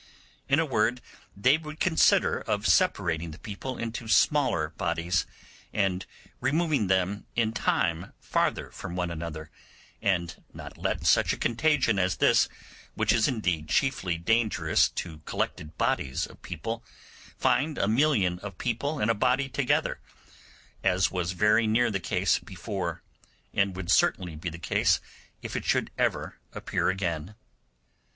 In 0.49 0.57
a 0.59 0.65
word, 0.65 0.99
they 1.37 1.59
would 1.59 1.79
consider 1.79 2.39
of 2.39 2.65
separating 2.65 3.29
the 3.29 3.37
people 3.37 3.77
into 3.77 4.07
smaller 4.07 4.69
bodies, 4.69 5.27
and 5.71 6.07
removing 6.39 6.87
them 6.87 7.27
in 7.35 7.51
time 7.53 8.11
farther 8.19 8.71
from 8.71 8.95
one 8.95 9.11
another—and 9.11 10.41
not 10.55 10.75
let 10.79 11.05
such 11.05 11.33
a 11.33 11.37
contagion 11.37 11.99
as 11.99 12.15
this, 12.17 12.49
which 12.95 13.13
is 13.13 13.27
indeed 13.27 13.69
chiefly 13.69 14.17
dangerous 14.17 14.89
to 14.89 15.19
collected 15.25 15.77
bodies 15.77 16.25
of 16.25 16.41
people, 16.41 16.83
find 17.37 17.77
a 17.77 17.87
million 17.87 18.39
of 18.39 18.57
people 18.57 18.99
in 18.99 19.07
a 19.07 19.13
body 19.13 19.47
together, 19.47 19.99
as 20.83 21.11
was 21.11 21.33
very 21.33 21.67
near 21.67 21.91
the 21.91 21.99
case 21.99 22.39
before, 22.39 23.03
and 23.53 23.75
would 23.75 23.91
certainly 23.91 24.35
be 24.35 24.49
the 24.49 24.57
case 24.57 24.99
if 25.43 25.55
it 25.55 25.63
should 25.63 25.91
ever 25.95 26.39
appear 26.53 26.89
again. 26.89 27.35